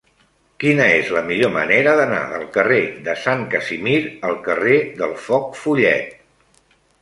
Quina 0.61 0.85
és 0.93 1.09
la 1.15 1.21
millor 1.25 1.51
manera 1.57 1.93
d'anar 1.99 2.21
del 2.31 2.45
carrer 2.55 2.79
de 3.09 3.15
Sant 3.25 3.43
Casimir 3.53 3.99
al 4.31 4.35
carrer 4.49 4.79
del 5.03 5.15
Foc 5.27 5.55
Follet? 5.61 6.19